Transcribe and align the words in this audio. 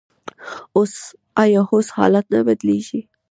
آیا 1.43 1.61
اوس 1.73 1.87
حالات 1.97 2.25
نه 2.33 2.41
بدلیږي؟ 2.47 2.99